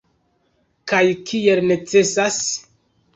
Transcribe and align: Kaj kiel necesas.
Kaj 0.91 1.01
kiel 1.31 1.61
necesas. 1.73 2.41